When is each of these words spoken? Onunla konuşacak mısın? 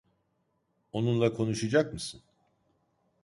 Onunla 0.91 1.33
konuşacak 1.33 1.93
mısın? 1.93 2.21